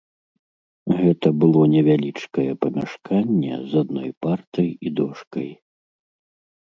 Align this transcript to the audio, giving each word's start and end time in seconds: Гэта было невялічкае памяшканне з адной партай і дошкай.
Гэта 1.01 1.27
было 1.43 1.61
невялічкае 1.73 2.47
памяшканне 2.65 3.53
з 3.75 3.85
адной 3.85 4.09
партай 4.27 4.69
і 4.89 4.97
дошкай. 5.01 5.49